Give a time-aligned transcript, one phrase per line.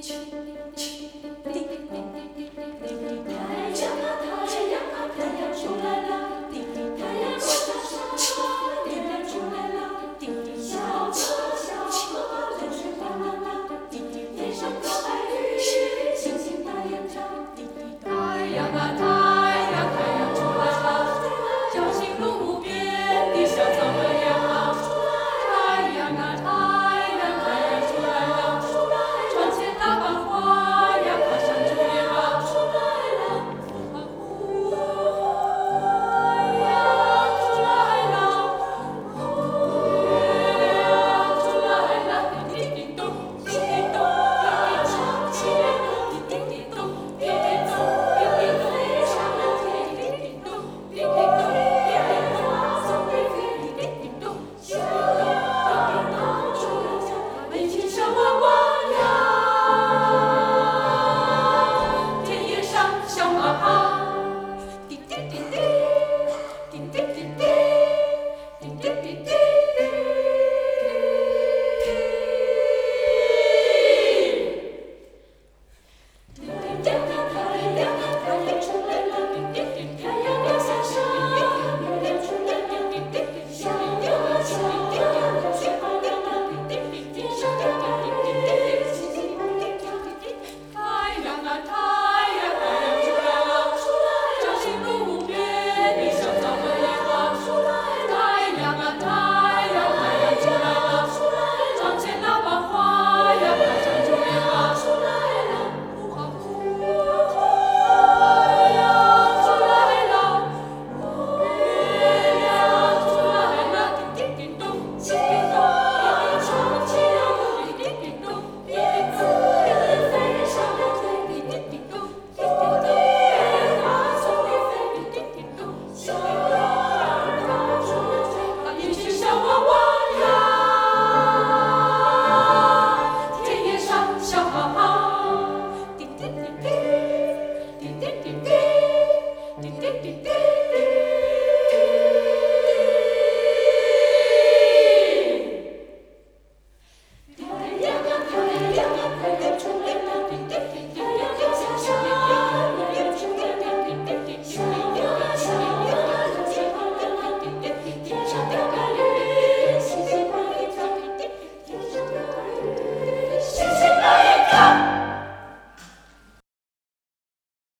[0.00, 0.93] 去